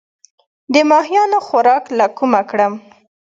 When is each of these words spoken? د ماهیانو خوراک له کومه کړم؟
د 0.73 0.75
ماهیانو 0.91 1.39
خوراک 1.47 1.85
له 1.97 2.05
کومه 2.17 2.41
کړم؟ 2.49 2.73